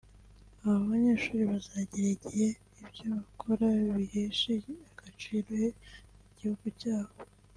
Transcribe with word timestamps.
“Aba 0.63 0.77
banyeshuri 0.89 1.41
bazagera 1.51 2.07
igihe 2.17 2.47
ibyo 2.81 3.03
bakora 3.13 3.67
biheshe 3.95 4.53
agaciro 4.97 5.53
igihugu 6.31 6.67
cyabo 6.81 7.13